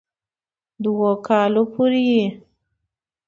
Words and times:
دوؤ 0.83 1.09
کالو 1.27 1.63
پورې 1.73 2.01
ئې 2.13 2.23